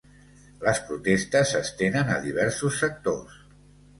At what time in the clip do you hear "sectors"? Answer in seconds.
2.85-3.39